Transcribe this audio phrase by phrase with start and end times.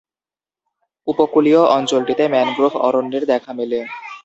[1.07, 3.79] উপকূলীয় অঞ্চলটিতে ম্যানগ্রোভ অরণ্যের দেখা মেলে।